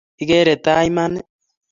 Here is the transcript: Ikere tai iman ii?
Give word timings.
Ikere 0.23 0.53
tai 0.63 0.85
iman 0.89 1.11
ii? 1.19 1.27